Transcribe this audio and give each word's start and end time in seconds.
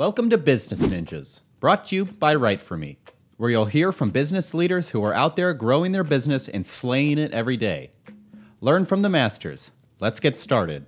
Welcome 0.00 0.30
to 0.30 0.38
Business 0.38 0.80
Ninjas, 0.80 1.40
brought 1.60 1.84
to 1.88 1.94
you 1.94 2.06
by 2.06 2.34
Write 2.34 2.62
For 2.62 2.78
Me, 2.78 2.96
where 3.36 3.50
you'll 3.50 3.66
hear 3.66 3.92
from 3.92 4.08
business 4.08 4.54
leaders 4.54 4.88
who 4.88 5.04
are 5.04 5.12
out 5.12 5.36
there 5.36 5.52
growing 5.52 5.92
their 5.92 6.04
business 6.04 6.48
and 6.48 6.64
slaying 6.64 7.18
it 7.18 7.32
every 7.32 7.58
day. 7.58 7.90
Learn 8.62 8.86
from 8.86 9.02
the 9.02 9.10
masters. 9.10 9.70
Let's 9.98 10.18
get 10.18 10.38
started. 10.38 10.86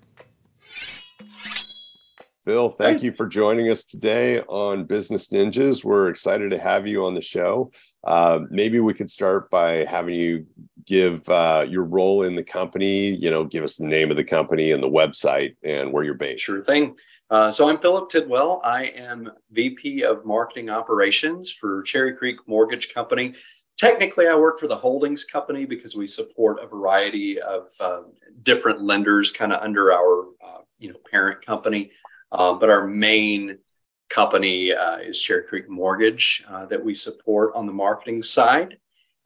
Phil, 2.46 2.70
thank 2.70 3.02
you 3.02 3.12
for 3.12 3.26
joining 3.26 3.68
us 3.68 3.84
today 3.84 4.40
on 4.48 4.84
Business 4.84 5.28
Ninjas. 5.28 5.84
We're 5.84 6.08
excited 6.08 6.50
to 6.50 6.58
have 6.58 6.86
you 6.86 7.04
on 7.04 7.14
the 7.14 7.20
show. 7.20 7.70
Uh, 8.04 8.40
maybe 8.48 8.80
we 8.80 8.94
could 8.94 9.10
start 9.10 9.50
by 9.50 9.84
having 9.84 10.14
you 10.14 10.46
give 10.86 11.28
uh, 11.28 11.64
your 11.68 11.84
role 11.84 12.22
in 12.22 12.34
the 12.34 12.42
company, 12.42 13.14
you 13.14 13.30
know, 13.30 13.44
give 13.44 13.64
us 13.64 13.76
the 13.76 13.86
name 13.86 14.10
of 14.10 14.16
the 14.16 14.24
company 14.24 14.72
and 14.72 14.82
the 14.82 14.88
website 14.88 15.56
and 15.62 15.92
where 15.92 16.04
you're 16.04 16.14
based. 16.14 16.42
Sure 16.42 16.62
thing. 16.62 16.96
Uh, 17.30 17.50
so 17.50 17.68
I'm 17.68 17.78
Philip 17.78 18.08
Tidwell. 18.10 18.60
I 18.64 18.84
am 18.84 19.30
VP 19.52 20.04
of 20.04 20.24
Marketing 20.24 20.68
Operations 20.68 21.50
for 21.50 21.82
Cherry 21.82 22.14
Creek 22.14 22.36
Mortgage 22.46 22.92
Company. 22.92 23.34
Technically, 23.78 24.28
I 24.28 24.34
work 24.34 24.60
for 24.60 24.68
the 24.68 24.76
holdings 24.76 25.24
company 25.24 25.64
because 25.64 25.96
we 25.96 26.06
support 26.06 26.62
a 26.62 26.66
variety 26.66 27.40
of 27.40 27.70
uh, 27.80 28.02
different 28.42 28.82
lenders, 28.82 29.32
kind 29.32 29.52
of 29.52 29.62
under 29.62 29.92
our 29.92 30.26
uh, 30.44 30.60
you 30.78 30.90
know 30.90 30.98
parent 31.10 31.44
company. 31.44 31.90
Uh, 32.30 32.52
but 32.52 32.70
our 32.70 32.86
main 32.86 33.58
company 34.08 34.72
uh, 34.72 34.98
is 34.98 35.20
Cherry 35.20 35.44
Creek 35.44 35.68
Mortgage 35.70 36.44
uh, 36.48 36.66
that 36.66 36.84
we 36.84 36.94
support 36.94 37.54
on 37.54 37.66
the 37.66 37.72
marketing 37.72 38.22
side. 38.22 38.76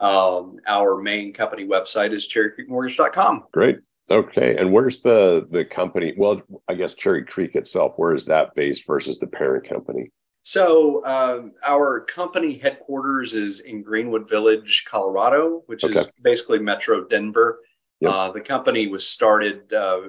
Um, 0.00 0.58
our 0.66 1.00
main 1.00 1.32
company 1.32 1.64
website 1.64 2.12
is 2.12 2.28
cherrycreekmortgage.com. 2.28 3.44
Great. 3.52 3.78
Okay, 4.10 4.56
and 4.56 4.72
where's 4.72 5.02
the 5.02 5.48
the 5.50 5.64
company? 5.64 6.14
Well, 6.16 6.42
I 6.68 6.74
guess 6.74 6.94
Cherry 6.94 7.24
Creek 7.24 7.56
itself. 7.56 7.94
Where 7.96 8.14
is 8.14 8.24
that 8.26 8.54
based 8.54 8.86
versus 8.86 9.18
the 9.18 9.26
parent 9.26 9.68
company? 9.68 10.10
So 10.46 11.04
um, 11.04 11.54
our 11.66 12.00
company 12.02 12.56
headquarters 12.56 13.34
is 13.34 13.60
in 13.60 13.82
Greenwood 13.82 14.28
Village, 14.28 14.84
Colorado, 14.88 15.64
which 15.66 15.82
okay. 15.82 15.98
is 15.98 16.12
basically 16.22 16.60
Metro 16.60 17.04
Denver. 17.04 17.58
Yep. 18.00 18.12
Uh, 18.12 18.30
the 18.30 18.40
company 18.40 18.86
was 18.86 19.04
started 19.04 19.72
uh, 19.72 20.02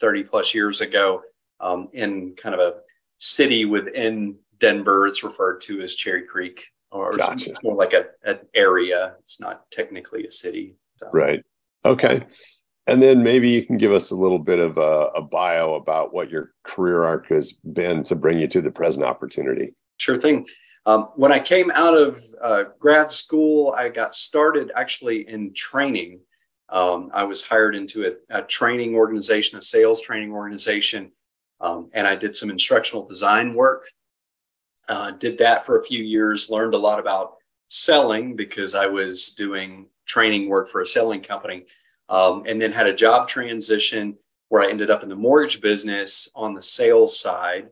30 0.00 0.22
plus 0.22 0.54
years 0.54 0.80
ago 0.80 1.20
um, 1.60 1.90
in 1.92 2.34
kind 2.36 2.54
of 2.54 2.60
a 2.60 2.74
city 3.18 3.66
within 3.66 4.38
Denver. 4.58 5.06
It's 5.06 5.24
referred 5.24 5.60
to 5.62 5.82
as 5.82 5.94
Cherry 5.94 6.22
Creek, 6.26 6.68
or 6.92 7.12
gotcha. 7.16 7.32
it's, 7.32 7.46
it's, 7.46 7.62
more 7.62 7.74
like 7.74 7.94
a, 7.94 8.04
an 8.24 8.38
area. 8.54 9.14
It's 9.20 9.40
not 9.40 9.70
technically 9.70 10.26
a 10.26 10.32
city. 10.32 10.76
So. 10.96 11.08
Right. 11.12 11.42
Okay. 11.84 12.24
And 12.86 13.02
then 13.02 13.22
maybe 13.22 13.48
you 13.48 13.64
can 13.64 13.78
give 13.78 13.92
us 13.92 14.10
a 14.10 14.14
little 14.14 14.38
bit 14.38 14.58
of 14.58 14.76
a, 14.76 15.10
a, 15.16 15.22
bio 15.22 15.74
about 15.74 16.12
what 16.12 16.30
your 16.30 16.52
career 16.64 17.04
arc 17.04 17.28
has 17.28 17.52
been 17.52 18.02
to 18.04 18.16
bring 18.16 18.38
you 18.38 18.48
to 18.48 18.60
the 18.60 18.70
present 18.70 19.04
opportunity. 19.04 19.74
Sure 19.98 20.16
thing. 20.16 20.46
Um, 20.84 21.08
when 21.14 21.30
I 21.30 21.38
came 21.38 21.70
out 21.70 21.96
of 21.96 22.20
uh, 22.42 22.64
grad 22.80 23.12
school, 23.12 23.72
I 23.76 23.88
got 23.88 24.16
started 24.16 24.72
actually 24.74 25.28
in 25.28 25.54
training. 25.54 26.20
Um, 26.70 27.10
I 27.14 27.22
was 27.22 27.42
hired 27.42 27.76
into 27.76 28.06
a, 28.06 28.38
a, 28.38 28.42
training 28.42 28.96
organization, 28.96 29.58
a 29.58 29.62
sales 29.62 30.00
training 30.00 30.32
organization, 30.32 31.12
um, 31.60 31.88
and 31.92 32.06
I 32.06 32.16
did 32.16 32.34
some 32.34 32.50
instructional 32.50 33.06
design 33.06 33.54
work. 33.54 33.84
Uh, 34.92 35.10
did 35.12 35.38
that 35.38 35.64
for 35.64 35.80
a 35.80 35.84
few 35.84 36.04
years, 36.04 36.50
learned 36.50 36.74
a 36.74 36.78
lot 36.78 37.00
about 37.00 37.36
selling 37.68 38.36
because 38.36 38.74
I 38.74 38.84
was 38.84 39.30
doing 39.30 39.86
training 40.04 40.50
work 40.50 40.68
for 40.68 40.82
a 40.82 40.86
selling 40.86 41.22
company 41.22 41.64
um, 42.10 42.44
and 42.46 42.60
then 42.60 42.72
had 42.72 42.86
a 42.86 42.92
job 42.92 43.26
transition 43.26 44.18
where 44.50 44.60
I 44.60 44.68
ended 44.68 44.90
up 44.90 45.02
in 45.02 45.08
the 45.08 45.16
mortgage 45.16 45.62
business 45.62 46.28
on 46.34 46.52
the 46.52 46.60
sales 46.60 47.18
side. 47.18 47.70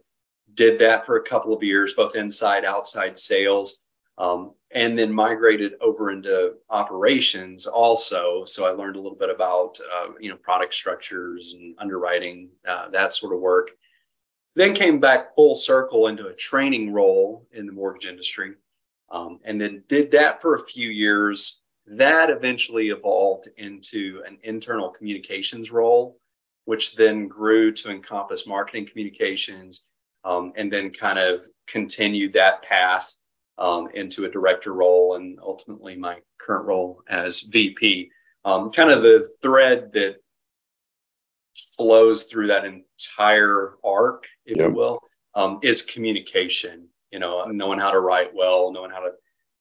Did 0.55 0.79
that 0.79 1.05
for 1.05 1.17
a 1.17 1.23
couple 1.23 1.53
of 1.53 1.63
years, 1.63 1.93
both 1.93 2.17
inside, 2.17 2.65
outside 2.65 3.19
sales, 3.19 3.85
um, 4.17 4.55
and 4.71 4.99
then 4.99 5.13
migrated 5.13 5.75
over 5.83 6.13
into 6.13 6.55
operations 6.71 7.67
also. 7.67 8.47
So 8.47 8.65
I 8.65 8.71
learned 8.71 8.97
a 8.97 9.01
little 9.01 9.19
bit 9.19 9.29
about 9.29 9.79
uh, 9.93 10.13
you 10.19 10.31
know 10.31 10.37
product 10.37 10.73
structures 10.73 11.53
and 11.53 11.75
underwriting, 11.79 12.49
uh, 12.67 12.89
that 12.89 13.13
sort 13.13 13.35
of 13.35 13.41
work. 13.41 13.73
Then 14.57 14.75
came 14.75 14.99
back 14.99 15.35
full 15.35 15.55
circle 15.55 16.09
into 16.09 16.27
a 16.27 16.35
training 16.35 16.93
role 16.93 17.47
in 17.53 17.67
the 17.67 17.73
mortgage 17.73 18.07
industry, 18.07 18.55
um, 19.11 19.39
and 19.45 19.61
then 19.61 19.85
did 19.89 20.11
that 20.13 20.41
for 20.43 20.55
a 20.55 20.67
few 20.67 20.91
years 20.91 21.61
that 21.87 22.31
eventually 22.31 22.91
evolved 22.91 23.49
into 23.57 24.23
an 24.27 24.39
internal 24.43 24.91
communications 24.91 25.71
role, 25.71 26.19
which 26.65 26.95
then 26.95 27.27
grew 27.27 27.73
to 27.73 27.91
encompass 27.91 28.47
marketing 28.47 28.87
communications 28.87 29.89
um, 30.25 30.53
and 30.57 30.73
then 30.73 30.91
kind 30.91 31.19
of 31.19 31.49
continued 31.67 32.33
that 32.33 32.63
path 32.63 33.15
um, 33.59 33.89
into 33.95 34.25
a 34.25 34.31
director 34.31 34.73
role 34.73 35.17
and 35.17 35.39
ultimately 35.41 35.97
my 35.97 36.19
current 36.39 36.65
role 36.65 37.03
as 37.09 37.41
VP. 37.41 38.11
Um, 38.45 38.71
kind 38.71 38.91
of 38.91 39.03
the 39.03 39.29
thread 39.43 39.93
that 39.93 40.17
flows 41.77 42.25
through 42.25 42.47
that 42.49 42.65
entire 42.65 43.75
arc, 43.85 44.25
if 44.47 44.57
yep. 44.57 44.69
you 44.69 44.75
will, 44.75 45.01
um, 45.35 45.59
is 45.63 45.83
communication. 45.83 46.87
You 47.11 47.19
know, 47.19 47.45
knowing 47.47 47.81
how 47.81 47.91
to 47.91 48.01
write 48.01 48.33
well, 48.35 48.73
knowing 48.73 48.91
how 48.91 49.01
to 49.01 49.11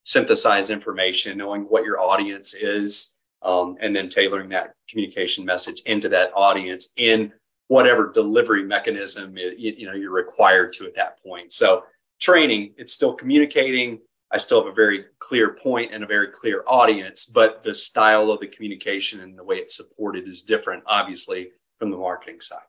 synthesize 0.03 0.69
information, 0.69 1.37
knowing 1.37 1.63
what 1.63 1.83
your 1.83 1.99
audience 1.99 2.53
is, 2.53 3.15
um, 3.41 3.75
and 3.81 3.95
then 3.95 4.09
tailoring 4.09 4.49
that 4.49 4.73
communication 4.89 5.45
message 5.45 5.81
into 5.85 6.09
that 6.09 6.31
audience 6.35 6.89
in 6.97 7.31
whatever 7.67 8.11
delivery 8.11 8.63
mechanism 8.63 9.37
it, 9.37 9.57
you 9.57 9.85
know 9.85 9.93
you're 9.93 10.11
required 10.11 10.73
to 10.73 10.85
at 10.85 10.95
that 10.95 11.21
point. 11.23 11.53
So 11.53 11.83
training, 12.19 12.73
it's 12.77 12.93
still 12.93 13.13
communicating. 13.13 13.99
I 14.31 14.37
still 14.37 14.61
have 14.61 14.71
a 14.71 14.75
very 14.75 15.05
clear 15.17 15.53
point 15.53 15.91
and 15.93 16.03
a 16.03 16.07
very 16.07 16.27
clear 16.27 16.63
audience, 16.67 17.25
but 17.25 17.63
the 17.63 17.73
style 17.73 18.29
of 18.29 18.39
the 18.39 18.47
communication 18.47 19.21
and 19.21 19.37
the 19.37 19.43
way 19.43 19.55
it's 19.55 19.75
supported 19.75 20.27
is 20.27 20.43
different, 20.43 20.83
obviously, 20.85 21.51
from 21.79 21.91
the 21.91 21.97
marketing 21.97 22.41
side. 22.41 22.59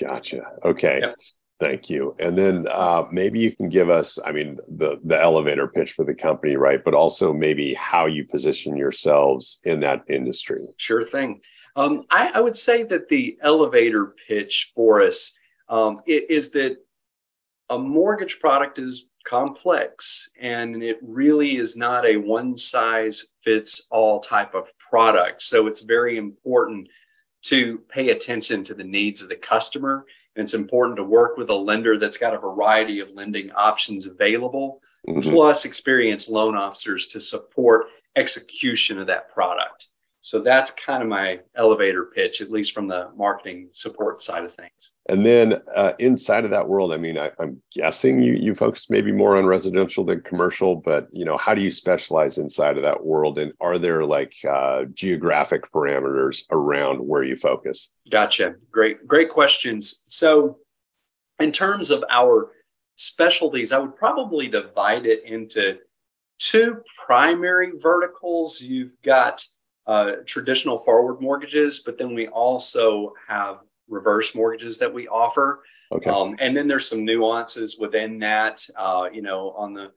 Gotcha. 0.00 0.42
Okay. 0.64 0.98
Yep. 1.00 1.16
Thank 1.58 1.88
you. 1.88 2.14
And 2.18 2.36
then 2.36 2.66
uh, 2.70 3.04
maybe 3.10 3.38
you 3.38 3.56
can 3.56 3.70
give 3.70 3.88
us, 3.88 4.18
I 4.22 4.32
mean, 4.32 4.58
the 4.68 5.00
the 5.04 5.20
elevator 5.20 5.68
pitch 5.68 5.92
for 5.92 6.04
the 6.04 6.14
company, 6.14 6.56
right? 6.56 6.84
But 6.84 6.92
also 6.92 7.32
maybe 7.32 7.72
how 7.74 8.04
you 8.06 8.26
position 8.26 8.76
yourselves 8.76 9.60
in 9.64 9.80
that 9.80 10.04
industry. 10.10 10.66
Sure 10.76 11.02
thing. 11.02 11.40
Um, 11.74 12.04
I, 12.10 12.32
I, 12.34 12.40
would 12.40 12.56
say 12.56 12.82
that 12.84 13.08
the 13.08 13.38
elevator 13.42 14.14
pitch 14.28 14.72
for 14.74 15.02
us 15.02 15.32
um, 15.68 16.00
is 16.06 16.50
that 16.52 16.78
a 17.68 17.78
mortgage 17.78 18.38
product 18.40 18.78
is 18.78 19.08
complex 19.26 20.30
and 20.40 20.82
it 20.82 20.98
really 21.02 21.56
is 21.56 21.76
not 21.76 22.06
a 22.06 22.16
one 22.16 22.56
size 22.56 23.26
fits 23.42 23.86
all 23.90 24.20
type 24.20 24.54
of 24.54 24.68
product. 24.78 25.42
So 25.42 25.66
it's 25.66 25.80
very 25.80 26.16
important 26.16 26.88
to 27.48 27.78
pay 27.88 28.10
attention 28.10 28.64
to 28.64 28.74
the 28.74 28.84
needs 28.84 29.22
of 29.22 29.28
the 29.28 29.36
customer 29.36 30.06
and 30.36 30.42
it's 30.42 30.54
important 30.54 30.96
to 30.98 31.04
work 31.04 31.36
with 31.38 31.48
a 31.48 31.54
lender 31.54 31.96
that's 31.96 32.18
got 32.18 32.34
a 32.34 32.38
variety 32.38 33.00
of 33.00 33.10
lending 33.10 33.50
options 33.52 34.06
available, 34.06 34.82
mm-hmm. 35.08 35.20
plus 35.20 35.64
experienced 35.64 36.28
loan 36.28 36.54
officers 36.54 37.06
to 37.08 37.20
support 37.20 37.86
execution 38.16 38.98
of 38.98 39.06
that 39.06 39.32
product. 39.32 39.88
So 40.26 40.40
that's 40.40 40.72
kind 40.72 41.04
of 41.04 41.08
my 41.08 41.38
elevator 41.54 42.06
pitch, 42.06 42.40
at 42.40 42.50
least 42.50 42.72
from 42.72 42.88
the 42.88 43.12
marketing 43.16 43.68
support 43.70 44.24
side 44.24 44.42
of 44.42 44.52
things. 44.52 44.90
And 45.08 45.24
then 45.24 45.60
uh, 45.72 45.92
inside 46.00 46.44
of 46.44 46.50
that 46.50 46.66
world, 46.66 46.92
I 46.92 46.96
mean, 46.96 47.16
I, 47.16 47.30
am 47.38 47.62
guessing 47.72 48.20
you 48.20 48.32
you 48.32 48.56
focus 48.56 48.90
maybe 48.90 49.12
more 49.12 49.36
on 49.36 49.46
residential 49.46 50.04
than 50.04 50.22
commercial, 50.22 50.74
but 50.74 51.06
you 51.12 51.24
know, 51.24 51.36
how 51.36 51.54
do 51.54 51.60
you 51.60 51.70
specialize 51.70 52.38
inside 52.38 52.76
of 52.76 52.82
that 52.82 53.06
world? 53.06 53.38
And 53.38 53.52
are 53.60 53.78
there 53.78 54.04
like 54.04 54.34
uh, 54.50 54.86
geographic 54.94 55.70
parameters 55.70 56.42
around 56.50 56.98
where 56.98 57.22
you 57.22 57.36
focus? 57.36 57.90
Gotcha. 58.10 58.56
Great, 58.72 59.06
great 59.06 59.30
questions. 59.30 60.06
So, 60.08 60.58
in 61.38 61.52
terms 61.52 61.92
of 61.92 62.02
our 62.10 62.50
specialties, 62.96 63.70
I 63.70 63.78
would 63.78 63.94
probably 63.94 64.48
divide 64.48 65.06
it 65.06 65.22
into 65.24 65.78
two 66.40 66.82
primary 67.06 67.74
verticals. 67.78 68.60
You've 68.60 69.00
got 69.04 69.46
uh, 69.86 70.12
traditional 70.24 70.78
forward 70.78 71.20
mortgages, 71.20 71.80
but 71.80 71.98
then 71.98 72.14
we 72.14 72.28
also 72.28 73.12
have 73.28 73.58
reverse 73.88 74.34
mortgages 74.34 74.78
that 74.78 74.92
we 74.92 75.06
offer. 75.08 75.62
Okay. 75.92 76.10
Um, 76.10 76.36
and 76.40 76.56
then 76.56 76.66
there's 76.66 76.88
some 76.88 77.04
nuances 77.04 77.78
within 77.78 78.18
that. 78.18 78.68
Uh, 78.76 79.08
you 79.12 79.22
know, 79.22 79.50
on 79.52 79.72
the 79.72 79.92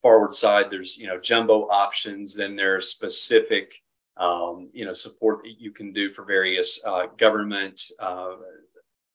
forward 0.00 0.34
side, 0.34 0.66
there's 0.70 0.96
you 0.96 1.06
know 1.06 1.18
jumbo 1.18 1.68
options. 1.68 2.34
Then 2.34 2.54
there's 2.54 2.88
specific 2.88 3.82
um, 4.16 4.70
you 4.72 4.84
know 4.84 4.92
support 4.92 5.42
that 5.42 5.60
you 5.60 5.72
can 5.72 5.92
do 5.92 6.10
for 6.10 6.24
various 6.24 6.80
uh, 6.84 7.06
government 7.16 7.80
uh, 7.98 8.36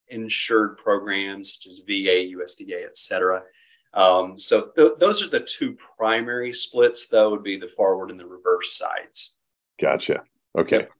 insured 0.09 0.77
programs 0.77 1.53
such 1.53 1.67
as 1.67 1.79
VA, 1.79 2.33
USDA, 2.35 2.85
et 2.85 2.97
cetera. 2.97 3.43
Um, 3.93 4.37
so 4.37 4.71
th- 4.75 4.93
those 4.99 5.23
are 5.23 5.29
the 5.29 5.39
two 5.39 5.77
primary 5.97 6.53
splits, 6.53 7.07
though, 7.07 7.31
would 7.31 7.43
be 7.43 7.57
the 7.57 7.69
forward 7.75 8.11
and 8.11 8.19
the 8.19 8.25
reverse 8.25 8.77
sides. 8.77 9.35
Gotcha. 9.79 10.23
Okay. 10.57 10.79
Yep. 10.79 10.91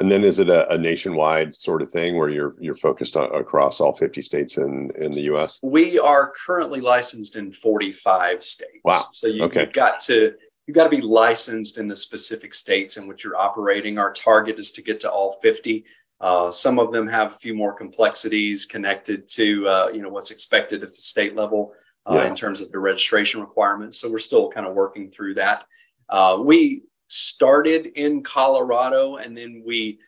And 0.00 0.10
then 0.10 0.24
is 0.24 0.38
it 0.38 0.48
a, 0.48 0.68
a, 0.72 0.78
nationwide 0.78 1.54
sort 1.54 1.80
of 1.80 1.90
thing 1.90 2.16
where 2.16 2.28
you're 2.28 2.54
you're 2.58 2.74
focused 2.74 3.16
on 3.16 3.32
across 3.34 3.80
all 3.80 3.94
50 3.94 4.22
states 4.22 4.56
in 4.56 4.90
in 4.96 5.12
the 5.12 5.22
US? 5.32 5.60
We 5.62 5.98
are 5.98 6.32
currently 6.46 6.80
licensed 6.80 7.36
in 7.36 7.52
45 7.52 8.42
states. 8.42 8.72
Wow. 8.84 9.06
So 9.12 9.28
you, 9.28 9.44
okay. 9.44 9.60
you've 9.60 9.72
got 9.72 10.00
to 10.00 10.34
you've 10.66 10.74
got 10.74 10.84
to 10.84 10.90
be 10.90 11.00
licensed 11.00 11.78
in 11.78 11.86
the 11.86 11.96
specific 11.96 12.54
states 12.54 12.96
in 12.96 13.06
which 13.06 13.22
you're 13.22 13.36
operating. 13.36 13.98
Our 13.98 14.12
target 14.12 14.58
is 14.58 14.72
to 14.72 14.82
get 14.82 15.00
to 15.00 15.10
all 15.10 15.38
50. 15.42 15.84
Uh, 16.20 16.50
some 16.50 16.78
of 16.78 16.90
them 16.90 17.06
have 17.06 17.32
a 17.32 17.36
few 17.36 17.54
more 17.54 17.72
complexities 17.72 18.64
connected 18.64 19.28
to 19.28 19.68
uh, 19.68 19.88
you 19.92 20.02
know 20.02 20.08
what's 20.08 20.30
expected 20.30 20.82
at 20.82 20.88
the 20.88 20.94
state 20.94 21.36
level 21.36 21.72
uh, 22.06 22.16
yeah. 22.16 22.26
in 22.26 22.34
terms 22.34 22.60
of 22.60 22.72
the 22.72 22.78
registration 22.78 23.40
requirements. 23.40 23.98
So 23.98 24.10
we're 24.10 24.18
still 24.18 24.50
kind 24.50 24.66
of 24.66 24.74
working 24.74 25.10
through 25.10 25.34
that. 25.34 25.64
Uh, 26.08 26.38
we 26.40 26.82
started 27.08 27.86
in 27.94 28.22
Colorado 28.22 29.16
and 29.16 29.36
then 29.36 29.62
we 29.64 29.98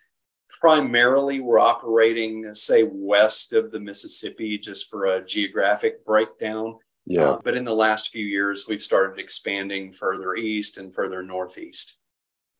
primarily 0.61 1.41
were 1.41 1.59
operating, 1.59 2.55
say, 2.55 2.83
west 2.91 3.53
of 3.53 3.71
the 3.71 3.79
Mississippi 3.79 4.59
just 4.59 4.89
for 4.89 5.07
a 5.07 5.25
geographic 5.25 6.05
breakdown. 6.05 6.79
Yeah. 7.05 7.31
Uh, 7.31 7.39
but 7.45 7.57
in 7.57 7.63
the 7.65 7.75
last 7.75 8.11
few 8.11 8.25
years, 8.25 8.67
we've 8.67 8.83
started 8.83 9.19
expanding 9.21 9.93
further 9.93 10.35
east 10.35 10.79
and 10.79 10.95
further 10.95 11.23
northeast. 11.23 11.99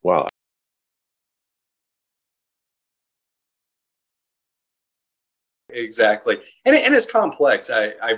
Wow. 0.03 0.27
Exactly. 5.69 6.39
And, 6.63 6.75
and 6.75 6.95
it's 6.95 7.11
complex. 7.11 7.69
I, 7.69 7.93
I, 8.01 8.13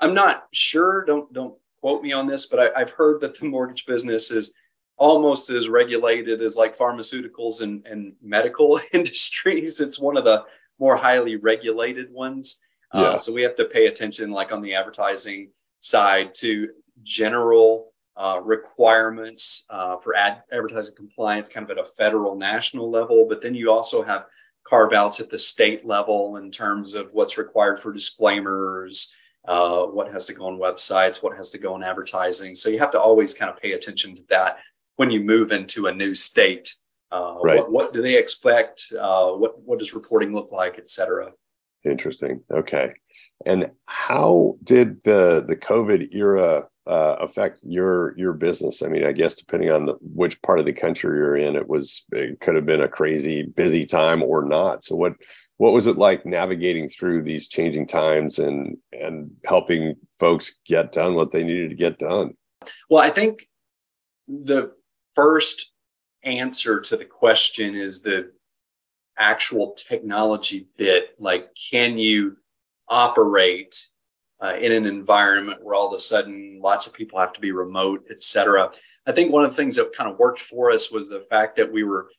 I'm 0.00 0.14
not 0.14 0.46
sure, 0.52 1.04
don't, 1.04 1.30
don't 1.32 1.54
quote 1.80 2.02
me 2.02 2.12
on 2.12 2.26
this, 2.26 2.46
but 2.46 2.58
I, 2.58 2.80
I've 2.80 2.90
heard 2.90 3.20
that 3.20 3.38
the 3.38 3.46
mortgage 3.46 3.84
business 3.86 4.30
is 4.30 4.52
almost 4.96 5.50
as 5.50 5.68
regulated 5.68 6.40
as 6.40 6.56
like 6.56 6.78
pharmaceuticals 6.78 7.60
and, 7.62 7.86
and 7.86 8.14
medical 8.22 8.80
industries. 8.92 9.80
It's 9.80 10.00
one 10.00 10.16
of 10.16 10.24
the 10.24 10.44
more 10.78 10.96
highly 10.96 11.36
regulated 11.36 12.12
ones. 12.12 12.60
Uh, 12.92 13.00
yeah. 13.00 13.06
Uh, 13.08 13.18
so 13.18 13.32
we 13.32 13.42
have 13.42 13.56
to 13.56 13.64
pay 13.66 13.86
attention, 13.86 14.30
like 14.30 14.52
on 14.52 14.62
the 14.62 14.74
advertising 14.74 15.50
side, 15.80 16.34
to 16.34 16.68
general 17.02 17.92
uh, 18.16 18.40
requirements 18.42 19.66
uh, 19.68 19.98
for 19.98 20.14
ad- 20.16 20.42
advertising 20.50 20.94
compliance, 20.94 21.48
kind 21.48 21.68
of 21.68 21.76
at 21.76 21.84
a 21.84 21.88
federal, 21.96 22.34
national 22.34 22.90
level. 22.90 23.26
But 23.28 23.42
then 23.42 23.54
you 23.54 23.70
also 23.70 24.02
have 24.02 24.26
carve 24.64 24.92
outs 24.92 25.20
at 25.20 25.30
the 25.30 25.38
state 25.38 25.86
level 25.86 26.36
in 26.36 26.50
terms 26.50 26.94
of 26.94 27.10
what's 27.12 27.38
required 27.38 27.80
for 27.80 27.92
disclaimers, 27.92 29.12
uh, 29.46 29.82
what 29.82 30.10
has 30.10 30.24
to 30.26 30.34
go 30.34 30.46
on 30.46 30.58
websites, 30.58 31.22
what 31.22 31.36
has 31.36 31.50
to 31.50 31.58
go 31.58 31.74
on 31.74 31.84
advertising. 31.84 32.54
So 32.54 32.68
you 32.68 32.78
have 32.78 32.90
to 32.92 33.00
always 33.00 33.34
kind 33.34 33.50
of 33.50 33.60
pay 33.60 33.72
attention 33.72 34.16
to 34.16 34.22
that 34.30 34.58
when 34.96 35.10
you 35.10 35.20
move 35.20 35.52
into 35.52 35.86
a 35.86 35.94
new 35.94 36.14
state. 36.14 36.74
Uh, 37.12 37.36
right. 37.42 37.58
what, 37.58 37.70
what, 37.70 37.92
do 37.92 38.02
they 38.02 38.16
expect? 38.16 38.92
Uh, 38.98 39.30
what 39.30 39.60
what 39.62 39.78
does 39.78 39.94
reporting 39.94 40.34
look 40.34 40.50
like, 40.50 40.78
et 40.78 40.90
cetera? 40.90 41.32
Interesting. 41.84 42.42
Okay. 42.50 42.92
And 43.44 43.70
how 43.86 44.56
did 44.64 45.02
the 45.04 45.44
the 45.46 45.56
COVID 45.56 46.14
era 46.14 46.66
uh, 46.86 47.16
affect 47.20 47.60
your 47.62 48.16
your 48.18 48.32
business? 48.32 48.82
I 48.82 48.88
mean, 48.88 49.04
I 49.04 49.12
guess 49.12 49.34
depending 49.34 49.70
on 49.70 49.86
the, 49.86 49.94
which 50.00 50.40
part 50.42 50.58
of 50.58 50.66
the 50.66 50.72
country 50.72 51.16
you're 51.18 51.36
in, 51.36 51.54
it 51.54 51.68
was 51.68 52.04
it 52.12 52.40
could 52.40 52.56
have 52.56 52.66
been 52.66 52.80
a 52.80 52.88
crazy 52.88 53.42
busy 53.42 53.86
time 53.86 54.22
or 54.22 54.44
not. 54.44 54.84
So 54.84 54.96
what 54.96 55.12
what 55.58 55.72
was 55.72 55.86
it 55.86 55.96
like 55.96 56.26
navigating 56.26 56.88
through 56.88 57.22
these 57.22 57.48
changing 57.48 57.86
times 57.86 58.38
and 58.38 58.76
and 58.92 59.30
helping 59.44 59.94
folks 60.18 60.58
get 60.64 60.92
done 60.92 61.14
what 61.14 61.30
they 61.30 61.42
needed 61.42 61.70
to 61.70 61.76
get 61.76 61.98
done? 61.98 62.34
Well, 62.90 63.02
I 63.02 63.10
think 63.10 63.48
the 64.28 64.72
first 65.16 65.72
answer 66.22 66.80
to 66.80 66.96
the 66.96 67.04
question 67.04 67.74
is 67.74 68.00
the 68.00 68.30
actual 69.18 69.72
technology 69.72 70.68
bit. 70.76 71.16
Like, 71.18 71.50
can 71.70 71.98
you 71.98 72.36
operate 72.88 73.88
uh, 74.40 74.56
in 74.60 74.70
an 74.70 74.86
environment 74.86 75.64
where 75.64 75.74
all 75.74 75.88
of 75.88 75.94
a 75.94 76.00
sudden 76.00 76.60
lots 76.62 76.86
of 76.86 76.92
people 76.92 77.18
have 77.18 77.32
to 77.32 77.40
be 77.40 77.50
remote, 77.50 78.04
et 78.10 78.22
cetera? 78.22 78.70
I 79.06 79.12
think 79.12 79.32
one 79.32 79.44
of 79.44 79.50
the 79.50 79.56
things 79.56 79.76
that 79.76 79.96
kind 79.96 80.10
of 80.10 80.18
worked 80.18 80.40
for 80.40 80.70
us 80.70 80.90
was 80.90 81.08
the 81.08 81.26
fact 81.30 81.56
that 81.56 81.72
we 81.72 81.82
were 81.82 82.10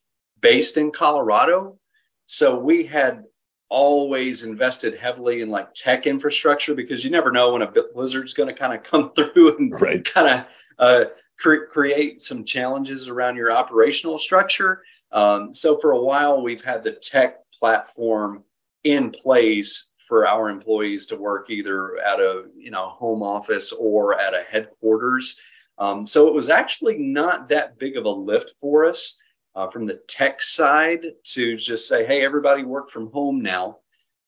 based 0.41 0.77
in 0.77 0.91
Colorado. 0.91 1.77
So 2.25 2.57
we 2.57 2.85
had 2.85 3.23
always 3.69 4.43
invested 4.43 4.97
heavily 4.97 5.41
in 5.41 5.49
like 5.49 5.73
tech 5.73 6.07
infrastructure 6.07 6.73
because 6.73 7.03
you 7.03 7.11
never 7.11 7.31
know 7.31 7.51
when 7.51 7.61
a 7.61 7.71
blizzard's 7.93 8.33
going 8.33 8.47
to 8.47 8.55
kind 8.55 8.73
of 8.73 8.83
come 8.83 9.11
through 9.15 9.57
and 9.57 9.79
right. 9.79 10.05
kind 10.05 10.27
of 10.39 10.45
uh, 10.79 11.05
cre- 11.39 11.65
create 11.69 12.21
some 12.21 12.43
challenges 12.43 13.07
around 13.07 13.35
your 13.35 13.51
operational 13.51 14.17
structure. 14.17 14.83
Um, 15.11 15.53
so 15.53 15.77
for 15.79 15.91
a 15.91 16.01
while, 16.01 16.41
we've 16.41 16.63
had 16.63 16.83
the 16.83 16.91
tech 16.91 17.37
platform 17.57 18.43
in 18.83 19.11
place 19.11 19.89
for 20.07 20.27
our 20.27 20.49
employees 20.49 21.05
to 21.07 21.17
work 21.17 21.49
either 21.49 21.97
at 21.97 22.19
a 22.19 22.45
you 22.55 22.71
know 22.71 22.89
home 22.89 23.21
office 23.21 23.71
or 23.71 24.19
at 24.19 24.33
a 24.33 24.43
headquarters. 24.43 25.39
Um, 25.77 26.05
so 26.05 26.27
it 26.27 26.33
was 26.33 26.49
actually 26.49 26.97
not 26.97 27.49
that 27.49 27.77
big 27.77 27.97
of 27.97 28.05
a 28.05 28.09
lift 28.09 28.53
for 28.59 28.85
us 28.85 29.19
uh, 29.55 29.67
from 29.69 29.85
the 29.85 29.99
tech 30.07 30.41
side 30.41 31.05
to 31.23 31.55
just 31.55 31.87
say, 31.87 32.05
hey, 32.05 32.23
everybody 32.23 32.63
work 32.63 32.89
from 32.89 33.11
home 33.11 33.41
now. 33.41 33.79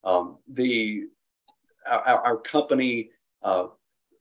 Um, 0.04 0.38
the 0.48 1.04
our, 1.88 2.20
our 2.26 2.38
company, 2.38 3.10
uh, 3.42 3.68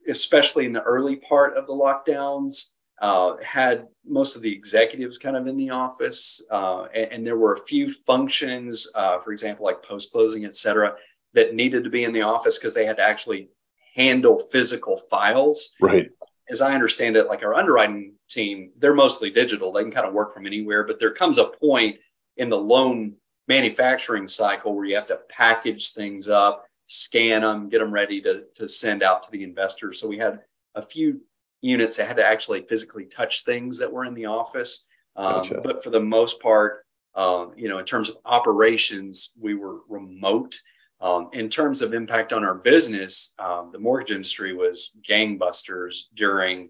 especially 0.07 0.65
in 0.65 0.73
the 0.73 0.81
early 0.81 1.17
part 1.17 1.55
of 1.55 1.67
the 1.67 1.73
lockdowns, 1.73 2.71
uh, 3.01 3.37
had 3.41 3.87
most 4.05 4.35
of 4.35 4.41
the 4.41 4.51
executives 4.51 5.17
kind 5.17 5.37
of 5.37 5.47
in 5.47 5.55
the 5.55 5.69
office, 5.69 6.41
uh, 6.51 6.83
and, 6.93 7.11
and, 7.11 7.27
there 7.27 7.37
were 7.37 7.53
a 7.53 7.65
few 7.65 7.93
functions, 8.05 8.89
uh, 8.95 9.19
for 9.19 9.31
example, 9.31 9.65
like 9.65 9.81
post 9.83 10.11
closing, 10.11 10.43
et 10.45 10.55
cetera, 10.55 10.95
that 11.33 11.55
needed 11.55 11.83
to 11.83 11.89
be 11.89 12.03
in 12.03 12.11
the 12.11 12.21
office 12.21 12.57
because 12.57 12.73
they 12.73 12.85
had 12.85 12.97
to 12.97 13.03
actually 13.03 13.49
handle 13.95 14.39
physical 14.51 15.01
files. 15.09 15.75
Right. 15.79 16.09
As 16.49 16.61
I 16.61 16.73
understand 16.73 17.15
it, 17.15 17.27
like 17.27 17.43
our 17.43 17.53
underwriting 17.53 18.15
team, 18.29 18.71
they're 18.77 18.93
mostly 18.93 19.29
digital. 19.29 19.71
They 19.71 19.83
can 19.83 19.91
kind 19.91 20.07
of 20.07 20.13
work 20.13 20.33
from 20.33 20.47
anywhere, 20.47 20.83
but 20.83 20.99
there 20.99 21.13
comes 21.13 21.37
a 21.37 21.45
point 21.45 21.97
in 22.37 22.49
the 22.49 22.57
loan 22.57 23.15
manufacturing 23.47 24.27
cycle 24.27 24.75
where 24.75 24.85
you 24.85 24.95
have 24.95 25.07
to 25.07 25.19
package 25.29 25.93
things 25.93 26.27
up, 26.27 26.65
scan 26.87 27.41
them, 27.41 27.69
get 27.69 27.79
them 27.79 27.91
ready 27.91 28.19
to, 28.21 28.45
to 28.55 28.67
send 28.67 29.03
out 29.03 29.23
to 29.23 29.31
the 29.31 29.43
investors. 29.43 29.99
So 29.99 30.07
we 30.07 30.17
had 30.17 30.39
a 30.75 30.81
few 30.81 31.21
units 31.61 31.97
that 31.97 32.07
had 32.07 32.17
to 32.17 32.25
actually 32.25 32.61
physically 32.63 33.05
touch 33.05 33.43
things 33.43 33.77
that 33.79 33.91
were 33.91 34.05
in 34.05 34.13
the 34.13 34.25
office. 34.25 34.85
Um, 35.15 35.43
gotcha. 35.43 35.61
But 35.63 35.83
for 35.83 35.89
the 35.89 35.99
most 35.99 36.41
part, 36.41 36.85
um, 37.15 37.53
you 37.57 37.67
know, 37.67 37.79
in 37.79 37.85
terms 37.85 38.09
of 38.09 38.17
operations, 38.25 39.31
we 39.39 39.55
were 39.55 39.79
remote. 39.89 40.59
Um, 41.01 41.29
in 41.31 41.49
terms 41.49 41.81
of 41.81 41.93
impact 41.93 42.33
on 42.33 42.43
our 42.43 42.55
business, 42.55 43.33
um, 43.39 43.69
the 43.71 43.79
mortgage 43.79 44.11
industry 44.11 44.53
was 44.53 44.95
gangbusters 45.07 46.03
during 46.13 46.69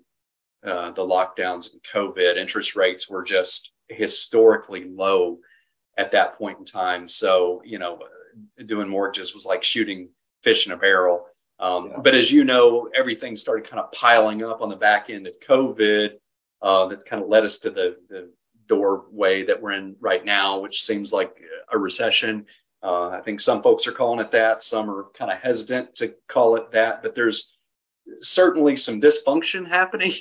uh, 0.63 0.91
the 0.91 1.05
lockdowns 1.05 1.73
and 1.73 1.81
COVID. 1.83 2.37
Interest 2.37 2.75
rates 2.75 3.09
were 3.09 3.23
just 3.23 3.71
historically 3.87 4.85
low 4.85 5.39
at 5.97 6.11
that 6.11 6.37
point 6.37 6.59
in 6.59 6.65
time. 6.65 7.09
So, 7.09 7.61
you 7.65 7.79
know, 7.79 7.99
doing 8.65 8.87
mortgages 8.87 9.33
was 9.33 9.45
like 9.45 9.63
shooting 9.63 10.09
fish 10.43 10.65
in 10.65 10.73
a 10.73 10.77
barrel. 10.77 11.25
Um, 11.59 11.89
yeah. 11.89 11.99
But 12.01 12.15
as 12.15 12.31
you 12.31 12.43
know, 12.43 12.89
everything 12.95 13.35
started 13.35 13.69
kind 13.69 13.81
of 13.81 13.91
piling 13.91 14.43
up 14.43 14.61
on 14.61 14.69
the 14.69 14.75
back 14.75 15.09
end 15.09 15.27
of 15.27 15.39
COVID. 15.39 16.13
Uh, 16.61 16.87
that's 16.87 17.03
kind 17.03 17.21
of 17.21 17.29
led 17.29 17.43
us 17.43 17.57
to 17.59 17.69
the, 17.69 17.97
the 18.09 18.29
doorway 18.67 19.43
that 19.43 19.61
we're 19.61 19.71
in 19.71 19.95
right 19.99 20.23
now, 20.23 20.59
which 20.59 20.83
seems 20.83 21.11
like 21.11 21.35
a 21.71 21.77
recession. 21.77 22.45
Uh, 22.81 23.09
I 23.09 23.21
think 23.21 23.39
some 23.41 23.61
folks 23.61 23.87
are 23.87 23.91
calling 23.91 24.19
it 24.19 24.31
that. 24.31 24.63
Some 24.63 24.89
are 24.89 25.07
kind 25.13 25.31
of 25.31 25.39
hesitant 25.39 25.95
to 25.95 26.15
call 26.27 26.55
it 26.55 26.71
that. 26.71 27.01
But 27.01 27.15
there's 27.15 27.57
certainly 28.21 28.75
some 28.75 29.01
dysfunction 29.01 29.67
happening 29.69 30.13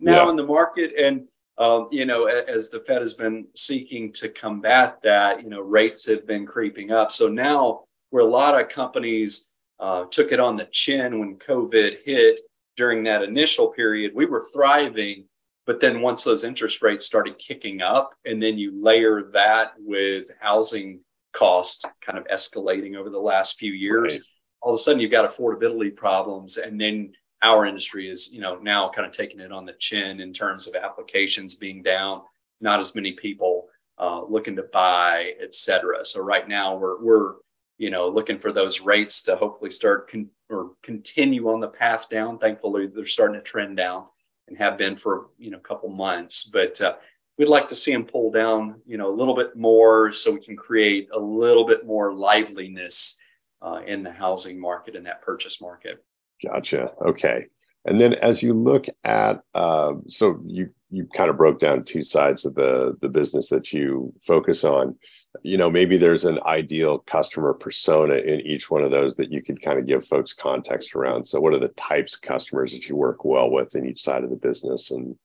now 0.00 0.24
yeah. 0.24 0.30
in 0.30 0.36
the 0.36 0.46
market. 0.46 0.92
And, 0.98 1.28
um, 1.58 1.88
you 1.90 2.06
know, 2.06 2.26
as 2.26 2.70
the 2.70 2.80
Fed 2.80 3.00
has 3.00 3.14
been 3.14 3.46
seeking 3.54 4.12
to 4.14 4.28
combat 4.28 4.98
that, 5.02 5.42
you 5.42 5.50
know, 5.50 5.60
rates 5.60 6.06
have 6.06 6.26
been 6.26 6.46
creeping 6.46 6.92
up. 6.92 7.12
So 7.12 7.28
now 7.28 7.82
where 8.10 8.24
a 8.24 8.28
lot 8.28 8.58
of 8.58 8.68
companies 8.68 9.47
uh, 9.80 10.04
took 10.10 10.32
it 10.32 10.40
on 10.40 10.56
the 10.56 10.68
chin 10.72 11.18
when 11.18 11.36
COVID 11.36 12.02
hit 12.04 12.40
during 12.76 13.04
that 13.04 13.22
initial 13.22 13.68
period. 13.68 14.12
We 14.14 14.26
were 14.26 14.46
thriving, 14.52 15.24
but 15.66 15.80
then 15.80 16.00
once 16.00 16.24
those 16.24 16.44
interest 16.44 16.82
rates 16.82 17.04
started 17.06 17.38
kicking 17.38 17.82
up, 17.82 18.14
and 18.24 18.42
then 18.42 18.58
you 18.58 18.82
layer 18.82 19.30
that 19.32 19.72
with 19.78 20.30
housing 20.40 21.00
costs 21.32 21.84
kind 22.00 22.18
of 22.18 22.26
escalating 22.26 22.96
over 22.96 23.10
the 23.10 23.18
last 23.18 23.58
few 23.58 23.72
years, 23.72 24.14
right. 24.14 24.22
all 24.62 24.72
of 24.72 24.78
a 24.78 24.82
sudden 24.82 25.00
you've 25.00 25.10
got 25.10 25.30
affordability 25.30 25.94
problems, 25.94 26.56
and 26.56 26.80
then 26.80 27.12
our 27.42 27.66
industry 27.66 28.10
is, 28.10 28.32
you 28.32 28.40
know, 28.40 28.56
now 28.56 28.90
kind 28.90 29.06
of 29.06 29.12
taking 29.12 29.38
it 29.38 29.52
on 29.52 29.64
the 29.64 29.74
chin 29.74 30.20
in 30.20 30.32
terms 30.32 30.66
of 30.66 30.74
applications 30.74 31.54
being 31.54 31.82
down, 31.82 32.22
not 32.60 32.80
as 32.80 32.94
many 32.94 33.12
people 33.12 33.68
uh, 33.98 34.24
looking 34.24 34.56
to 34.56 34.64
buy, 34.72 35.34
et 35.40 35.54
cetera. 35.54 36.04
So 36.04 36.20
right 36.20 36.48
now 36.48 36.76
we're 36.76 37.00
we're 37.00 37.34
you 37.78 37.90
know, 37.90 38.08
looking 38.08 38.38
for 38.38 38.52
those 38.52 38.80
rates 38.80 39.22
to 39.22 39.36
hopefully 39.36 39.70
start 39.70 40.10
con- 40.10 40.30
or 40.50 40.72
continue 40.82 41.48
on 41.48 41.60
the 41.60 41.68
path 41.68 42.08
down. 42.08 42.38
Thankfully, 42.38 42.88
they're 42.88 43.06
starting 43.06 43.40
to 43.40 43.42
trend 43.42 43.76
down 43.76 44.06
and 44.48 44.58
have 44.58 44.76
been 44.76 44.96
for 44.96 45.28
you 45.38 45.50
know 45.50 45.58
a 45.58 45.68
couple 45.68 45.88
months. 45.90 46.44
But 46.44 46.80
uh, 46.80 46.96
we'd 47.38 47.48
like 47.48 47.68
to 47.68 47.74
see 47.74 47.92
them 47.92 48.04
pull 48.04 48.30
down, 48.30 48.80
you 48.84 48.98
know, 48.98 49.08
a 49.08 49.14
little 49.14 49.34
bit 49.34 49.56
more 49.56 50.12
so 50.12 50.32
we 50.32 50.40
can 50.40 50.56
create 50.56 51.08
a 51.12 51.18
little 51.18 51.64
bit 51.64 51.86
more 51.86 52.12
liveliness 52.12 53.16
uh, 53.62 53.80
in 53.86 54.02
the 54.02 54.12
housing 54.12 54.60
market 54.60 54.96
and 54.96 55.06
that 55.06 55.22
purchase 55.22 55.60
market. 55.60 56.04
Gotcha. 56.44 56.92
Okay. 57.06 57.46
And 57.84 58.00
then 58.00 58.14
as 58.14 58.42
you 58.42 58.52
look 58.52 58.86
at, 59.04 59.42
uh, 59.54 59.94
so 60.08 60.40
you 60.44 60.70
you 60.90 61.06
kind 61.06 61.28
of 61.28 61.36
broke 61.36 61.60
down 61.60 61.84
two 61.84 62.02
sides 62.02 62.44
of 62.44 62.54
the 62.54 62.96
the 63.00 63.08
business 63.08 63.48
that 63.48 63.72
you 63.72 64.12
focus 64.26 64.64
on. 64.64 64.96
You 65.42 65.56
know, 65.58 65.70
maybe 65.70 65.96
there's 65.96 66.24
an 66.24 66.40
ideal 66.46 66.98
customer 67.00 67.52
persona 67.52 68.14
in 68.14 68.40
each 68.40 68.70
one 68.70 68.82
of 68.82 68.90
those 68.90 69.14
that 69.16 69.30
you 69.30 69.42
could 69.42 69.62
kind 69.62 69.78
of 69.78 69.86
give 69.86 70.06
folks 70.06 70.32
context 70.32 70.94
around. 70.94 71.24
So, 71.26 71.40
what 71.40 71.54
are 71.54 71.58
the 71.58 71.68
types 71.68 72.14
of 72.14 72.22
customers 72.22 72.72
that 72.72 72.88
you 72.88 72.96
work 72.96 73.24
well 73.24 73.50
with 73.50 73.74
in 73.74 73.86
each 73.86 74.02
side 74.02 74.24
of 74.24 74.30
the 74.30 74.36
business, 74.36 74.90
and 74.90 75.16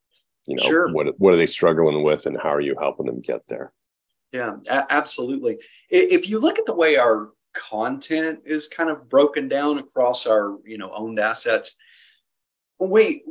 you 0.46 0.58
know, 0.58 0.64
sure. 0.64 0.94
what 0.94 1.20
what 1.20 1.34
are 1.34 1.38
they 1.38 1.48
struggling 1.48 2.04
with, 2.04 2.26
and 2.26 2.38
how 2.38 2.54
are 2.54 2.62
you 2.62 2.76
helping 2.80 3.06
them 3.06 3.22
get 3.22 3.48
there? 3.48 3.72
Yeah, 4.32 4.58
a- 4.70 4.92
absolutely. 4.92 5.60
If 5.90 6.30
you 6.30 6.40
look 6.40 6.60
at 6.60 6.66
the 6.66 6.76
way 6.76 6.98
our 6.98 7.32
content 7.54 8.40
is 8.46 8.68
kind 8.68 8.90
of 8.90 9.08
broken 9.10 9.48
down 9.48 9.78
across 9.80 10.28
our 10.28 10.58
you 10.66 10.78
know 10.78 10.92
owned 10.94 11.20
assets 11.20 11.78
we 12.80 13.24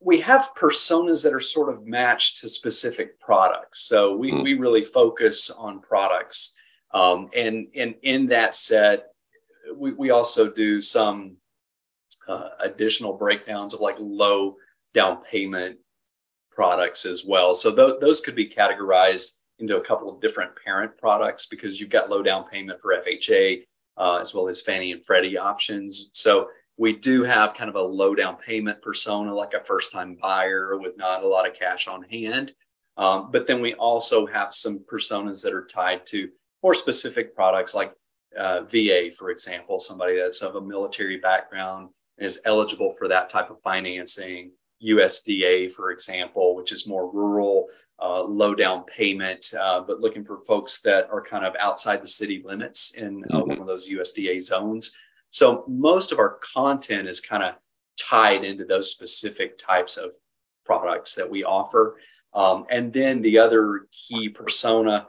we 0.00 0.20
have 0.20 0.50
personas 0.56 1.22
that 1.22 1.32
are 1.32 1.40
sort 1.40 1.72
of 1.72 1.86
matched 1.86 2.40
to 2.40 2.48
specific 2.48 3.18
products 3.20 3.88
so 3.88 4.16
we, 4.16 4.30
mm. 4.30 4.42
we 4.42 4.54
really 4.54 4.82
focus 4.82 5.50
on 5.50 5.80
products 5.80 6.52
um, 6.94 7.28
and 7.34 7.68
and 7.74 7.94
in 8.02 8.26
that 8.26 8.54
set 8.54 9.06
we, 9.74 9.92
we 9.92 10.10
also 10.10 10.50
do 10.50 10.80
some 10.80 11.36
uh, 12.28 12.50
additional 12.60 13.12
breakdowns 13.12 13.74
of 13.74 13.80
like 13.80 13.96
low 13.98 14.56
down 14.94 15.22
payment 15.22 15.78
products 16.50 17.04
as 17.06 17.24
well 17.24 17.54
so 17.54 17.74
th- 17.74 18.00
those 18.00 18.20
could 18.20 18.34
be 18.34 18.48
categorized 18.48 19.32
into 19.58 19.78
a 19.78 19.84
couple 19.84 20.10
of 20.10 20.20
different 20.20 20.50
parent 20.64 20.96
products 20.98 21.46
because 21.46 21.80
you've 21.80 21.90
got 21.90 22.10
low 22.10 22.22
down 22.22 22.44
payment 22.44 22.80
for 22.80 22.94
FHA 22.94 23.62
uh, 23.96 24.18
as 24.20 24.34
well 24.34 24.48
as 24.48 24.60
Fannie 24.60 24.92
and 24.92 25.04
Freddie 25.04 25.38
options. 25.38 26.10
So 26.12 26.48
we 26.78 26.92
do 26.92 27.22
have 27.22 27.54
kind 27.54 27.70
of 27.70 27.76
a 27.76 27.82
low 27.82 28.14
down 28.14 28.36
payment 28.36 28.82
persona, 28.82 29.34
like 29.34 29.54
a 29.54 29.64
first 29.64 29.92
time 29.92 30.16
buyer 30.20 30.76
with 30.78 30.96
not 30.96 31.22
a 31.22 31.28
lot 31.28 31.48
of 31.48 31.54
cash 31.54 31.88
on 31.88 32.02
hand. 32.04 32.52
Um, 32.96 33.30
but 33.30 33.46
then 33.46 33.60
we 33.60 33.74
also 33.74 34.26
have 34.26 34.52
some 34.52 34.80
personas 34.90 35.42
that 35.42 35.52
are 35.52 35.66
tied 35.66 36.06
to 36.06 36.28
more 36.62 36.74
specific 36.74 37.34
products 37.34 37.74
like 37.74 37.92
uh, 38.38 38.62
VA, 38.62 39.10
for 39.16 39.30
example, 39.30 39.78
somebody 39.78 40.16
that's 40.16 40.42
of 40.42 40.56
a 40.56 40.60
military 40.60 41.18
background 41.18 41.88
and 42.18 42.26
is 42.26 42.40
eligible 42.44 42.94
for 42.98 43.08
that 43.08 43.30
type 43.30 43.50
of 43.50 43.60
financing. 43.62 44.50
USDA, 44.82 45.72
for 45.72 45.90
example, 45.90 46.54
which 46.54 46.70
is 46.70 46.86
more 46.86 47.10
rural, 47.10 47.68
uh, 47.98 48.22
low 48.22 48.54
down 48.54 48.84
payment, 48.84 49.54
uh, 49.58 49.80
but 49.80 50.00
looking 50.00 50.24
for 50.24 50.42
folks 50.42 50.82
that 50.82 51.08
are 51.10 51.22
kind 51.22 51.46
of 51.46 51.54
outside 51.58 52.02
the 52.02 52.08
city 52.08 52.42
limits 52.44 52.92
in 52.94 53.24
uh, 53.30 53.36
mm-hmm. 53.38 53.48
one 53.48 53.60
of 53.60 53.66
those 53.66 53.88
USDA 53.88 54.40
zones. 54.42 54.92
So 55.36 55.64
most 55.68 56.12
of 56.12 56.18
our 56.18 56.38
content 56.54 57.06
is 57.06 57.20
kind 57.20 57.42
of 57.42 57.56
tied 58.00 58.42
into 58.42 58.64
those 58.64 58.90
specific 58.90 59.58
types 59.58 59.98
of 59.98 60.12
products 60.64 61.14
that 61.14 61.28
we 61.28 61.44
offer. 61.44 61.98
Um, 62.32 62.64
and 62.70 62.90
then 62.90 63.20
the 63.20 63.38
other 63.38 63.86
key 63.92 64.30
persona, 64.30 65.06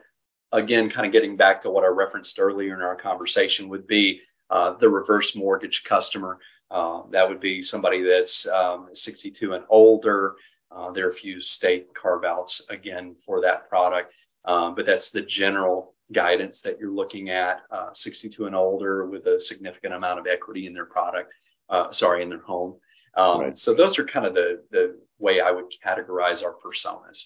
again, 0.52 0.90
kind 0.90 1.06
of 1.06 1.14
getting 1.14 1.38
back 1.38 1.62
to 1.62 1.70
what 1.70 1.86
I 1.86 1.88
referenced 1.88 2.42
earlier 2.42 2.74
in 2.74 2.82
our 2.82 2.98
conversation, 2.98 3.70
would 3.70 3.88
be 3.88 4.20
uh, 4.50 4.72
the 4.74 4.90
reverse 4.90 5.34
mortgage 5.34 5.86
customer. 5.86 6.40
Uh, 6.70 7.04
that 7.12 7.26
would 7.30 7.40
be 7.40 7.62
somebody 7.62 8.04
that's 8.04 8.46
um, 8.48 8.90
62 8.92 9.54
and 9.54 9.64
older. 9.70 10.36
Uh, 10.70 10.92
there 10.92 11.06
are 11.06 11.12
a 11.12 11.14
few 11.14 11.40
state 11.40 11.88
carve 11.94 12.26
outs 12.26 12.64
again 12.70 13.16
for 13.26 13.40
that 13.40 13.70
product, 13.70 14.14
um, 14.44 14.76
but 14.76 14.86
that's 14.86 15.10
the 15.10 15.22
general 15.22 15.94
guidance 16.14 16.62
that 16.62 16.80
you're 16.80 16.92
looking 16.92 17.30
at 17.30 17.62
uh, 17.72 17.94
62 17.94 18.46
and 18.46 18.56
older 18.56 19.06
with 19.06 19.26
a 19.28 19.40
significant 19.40 19.94
amount 19.94 20.20
of 20.20 20.28
equity 20.28 20.68
in 20.68 20.74
their 20.74 20.86
product, 20.86 21.34
uh, 21.70 21.92
sorry, 21.92 22.24
in 22.24 22.30
their 22.30 22.42
home. 22.42 22.76
Um, 23.16 23.42
right. 23.42 23.58
So 23.58 23.74
those 23.74 24.00
are 24.00 24.06
kind 24.06 24.26
of 24.26 24.34
the, 24.34 24.64
the 24.72 25.00
way 25.20 25.42
I 25.42 25.52
would 25.52 25.66
categorize 25.84 26.44
our 26.44 26.56
personas. 26.64 27.26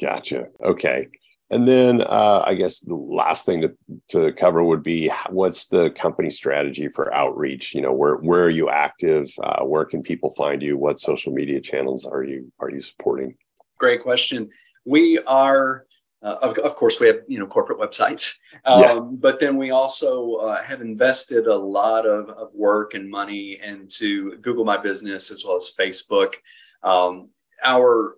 Gotcha. 0.00 0.46
Okay. 0.64 1.08
And 1.50 1.68
then 1.68 2.00
uh, 2.00 2.42
I 2.46 2.54
guess 2.54 2.80
the 2.80 2.94
last 2.94 3.44
thing 3.44 3.60
to, 3.60 3.76
to 4.08 4.32
cover 4.32 4.64
would 4.64 4.82
be 4.82 5.12
what's 5.28 5.66
the 5.66 5.90
company 5.90 6.30
strategy 6.30 6.88
for 6.88 7.12
outreach? 7.12 7.74
You 7.74 7.82
know, 7.82 7.92
where 7.92 8.16
where 8.16 8.44
are 8.44 8.50
you 8.50 8.70
active? 8.70 9.28
Uh, 9.42 9.62
where 9.62 9.84
can 9.84 10.02
people 10.02 10.32
find 10.34 10.62
you? 10.62 10.78
What 10.78 10.98
social 10.98 11.30
media 11.30 11.60
channels 11.60 12.06
are 12.06 12.24
you 12.24 12.50
are 12.58 12.70
you 12.70 12.80
supporting? 12.80 13.36
Great 13.78 14.02
question. 14.02 14.48
We 14.84 15.18
are, 15.26 15.86
uh, 16.22 16.36
of, 16.40 16.56
of, 16.58 16.76
course, 16.76 17.00
we 17.00 17.06
have 17.08 17.20
you 17.26 17.38
know 17.38 17.46
corporate 17.46 17.78
websites, 17.78 18.36
um, 18.64 18.82
yeah. 18.82 18.98
but 18.98 19.40
then 19.40 19.56
we 19.56 19.70
also 19.70 20.34
uh, 20.34 20.62
have 20.62 20.80
invested 20.80 21.46
a 21.46 21.54
lot 21.54 22.06
of, 22.06 22.28
of 22.30 22.54
work 22.54 22.94
and 22.94 23.10
money 23.10 23.58
into 23.62 24.36
Google 24.38 24.64
My 24.64 24.76
Business 24.76 25.30
as 25.30 25.44
well 25.44 25.56
as 25.56 25.72
Facebook. 25.78 26.34
Um, 26.82 27.30
our 27.64 28.16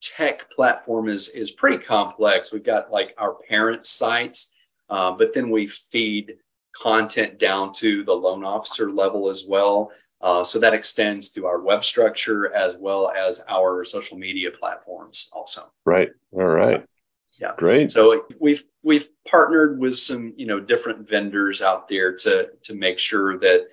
tech 0.00 0.50
platform 0.50 1.08
is 1.08 1.28
is 1.28 1.52
pretty 1.52 1.82
complex. 1.82 2.52
We've 2.52 2.62
got 2.62 2.90
like 2.90 3.14
our 3.16 3.36
parent 3.48 3.86
sites, 3.86 4.52
uh, 4.90 5.12
but 5.12 5.32
then 5.32 5.50
we 5.50 5.68
feed 5.68 6.36
content 6.76 7.38
down 7.38 7.72
to 7.72 8.04
the 8.04 8.14
loan 8.14 8.44
officer 8.44 8.90
level 8.90 9.30
as 9.30 9.46
well. 9.48 9.90
Uh, 10.20 10.42
so 10.42 10.58
that 10.58 10.74
extends 10.74 11.30
to 11.30 11.46
our 11.46 11.60
web 11.60 11.84
structure 11.84 12.52
as 12.52 12.76
well 12.76 13.10
as 13.10 13.40
our 13.48 13.84
social 13.84 14.18
media 14.18 14.50
platforms 14.50 15.30
also. 15.32 15.72
Right. 15.84 16.10
All 16.32 16.44
right. 16.44 16.84
Yeah. 17.38 17.52
Great. 17.56 17.90
So 17.90 18.24
we've 18.40 18.64
we've 18.82 19.08
partnered 19.26 19.78
with 19.78 19.96
some 19.96 20.34
you 20.36 20.46
know 20.46 20.60
different 20.60 21.08
vendors 21.08 21.62
out 21.62 21.88
there 21.88 22.16
to 22.16 22.48
to 22.64 22.74
make 22.74 22.98
sure 22.98 23.38
that 23.38 23.68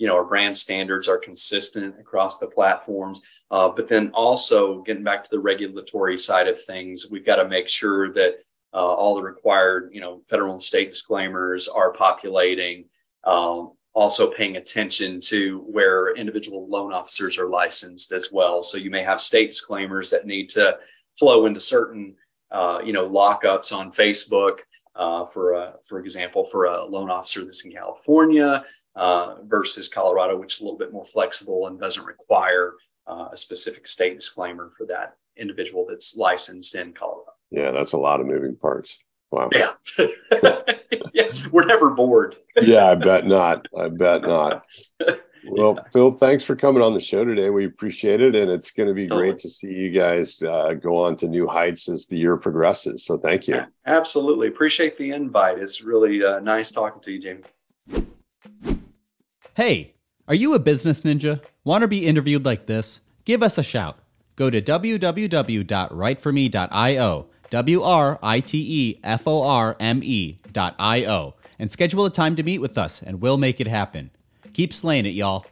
you 0.00 0.06
know 0.06 0.14
our 0.14 0.24
brand 0.24 0.56
standards 0.56 1.06
are 1.08 1.18
consistent 1.18 1.94
across 2.00 2.38
the 2.38 2.46
platforms 2.46 3.20
uh, 3.50 3.68
but 3.68 3.86
then 3.86 4.10
also 4.14 4.80
getting 4.82 5.04
back 5.04 5.22
to 5.22 5.30
the 5.30 5.38
regulatory 5.38 6.16
side 6.16 6.48
of 6.48 6.60
things 6.60 7.10
we've 7.10 7.26
got 7.26 7.36
to 7.36 7.48
make 7.48 7.68
sure 7.68 8.12
that 8.12 8.36
uh, 8.72 8.78
all 8.78 9.14
the 9.14 9.22
required 9.22 9.90
you 9.92 10.00
know 10.00 10.22
federal 10.28 10.52
and 10.52 10.62
state 10.62 10.88
disclaimers 10.88 11.68
are 11.68 11.92
populating 11.92 12.86
um, 13.24 13.72
also 13.92 14.30
paying 14.30 14.56
attention 14.56 15.20
to 15.20 15.58
where 15.68 16.14
individual 16.16 16.66
loan 16.68 16.92
officers 16.92 17.38
are 17.38 17.50
licensed 17.50 18.12
as 18.12 18.32
well 18.32 18.62
so 18.62 18.78
you 18.78 18.90
may 18.90 19.02
have 19.02 19.20
state 19.20 19.48
disclaimers 19.48 20.08
that 20.08 20.26
need 20.26 20.48
to 20.48 20.78
flow 21.18 21.44
into 21.44 21.60
certain 21.60 22.16
uh, 22.50 22.80
you 22.84 22.92
know 22.92 23.08
lockups 23.08 23.72
on 23.72 23.92
facebook 23.92 24.60
uh, 24.96 25.24
for 25.24 25.54
a, 25.54 25.74
for 25.84 26.00
example, 26.00 26.44
for 26.44 26.66
a 26.66 26.84
loan 26.84 27.10
officer 27.10 27.44
that's 27.44 27.64
in 27.64 27.72
California, 27.72 28.64
uh, 28.96 29.36
versus 29.44 29.88
Colorado, 29.88 30.36
which 30.36 30.54
is 30.54 30.60
a 30.60 30.64
little 30.64 30.78
bit 30.78 30.92
more 30.92 31.04
flexible 31.04 31.66
and 31.66 31.80
doesn't 31.80 32.04
require 32.04 32.74
uh, 33.06 33.28
a 33.32 33.36
specific 33.36 33.86
state 33.86 34.16
disclaimer 34.16 34.72
for 34.76 34.86
that 34.86 35.16
individual 35.36 35.86
that's 35.88 36.16
licensed 36.16 36.74
in 36.74 36.92
Colorado. 36.92 37.32
Yeah, 37.50 37.70
that's 37.70 37.92
a 37.92 37.98
lot 37.98 38.20
of 38.20 38.26
moving 38.26 38.56
parts. 38.56 38.98
Wow. 39.30 39.48
Yeah. 39.52 39.72
yeah. 41.12 41.32
We're 41.52 41.64
never 41.64 41.90
bored. 41.90 42.36
yeah, 42.60 42.86
I 42.86 42.94
bet 42.96 43.26
not. 43.26 43.66
I 43.76 43.88
bet 43.88 44.22
not. 44.22 44.64
Well, 45.46 45.74
yeah. 45.76 45.82
Phil, 45.92 46.12
thanks 46.12 46.44
for 46.44 46.56
coming 46.56 46.82
on 46.82 46.94
the 46.94 47.00
show 47.00 47.24
today. 47.24 47.50
We 47.50 47.64
appreciate 47.64 48.20
it. 48.20 48.34
And 48.34 48.50
it's 48.50 48.70
going 48.70 48.88
to 48.88 48.94
be 48.94 49.08
totally. 49.08 49.30
great 49.30 49.38
to 49.40 49.50
see 49.50 49.72
you 49.72 49.90
guys 49.90 50.42
uh, 50.42 50.74
go 50.74 51.04
on 51.04 51.16
to 51.16 51.28
new 51.28 51.46
heights 51.46 51.88
as 51.88 52.06
the 52.06 52.16
year 52.16 52.36
progresses. 52.36 53.04
So 53.04 53.18
thank 53.18 53.48
you. 53.48 53.62
Absolutely. 53.86 54.48
Appreciate 54.48 54.98
the 54.98 55.10
invite. 55.10 55.58
It's 55.58 55.82
really 55.82 56.24
uh, 56.24 56.40
nice 56.40 56.70
talking 56.70 57.00
to 57.02 57.12
you, 57.12 57.20
Jamie. 57.20 57.42
Hey, 59.54 59.94
are 60.28 60.34
you 60.34 60.54
a 60.54 60.58
business 60.58 61.02
ninja? 61.02 61.44
Want 61.64 61.82
to 61.82 61.88
be 61.88 62.06
interviewed 62.06 62.44
like 62.44 62.66
this? 62.66 63.00
Give 63.24 63.42
us 63.42 63.58
a 63.58 63.62
shout. 63.62 63.98
Go 64.36 64.48
to 64.48 64.62
www.writeforme.io, 64.62 67.26
W 67.50 67.82
R 67.82 68.18
I 68.22 68.40
T 68.40 68.66
E 68.68 68.96
F 69.04 69.26
O 69.26 69.42
R 69.42 69.76
M 69.78 70.00
E.io, 70.02 71.34
and 71.58 71.70
schedule 71.70 72.06
a 72.06 72.10
time 72.10 72.36
to 72.36 72.42
meet 72.42 72.58
with 72.58 72.78
us, 72.78 73.02
and 73.02 73.20
we'll 73.20 73.36
make 73.36 73.60
it 73.60 73.66
happen. 73.66 74.10
Keep 74.52 74.72
slaying 74.72 75.06
it, 75.06 75.14
y'all. 75.14 75.44